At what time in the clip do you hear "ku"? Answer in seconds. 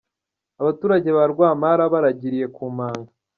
2.55-2.63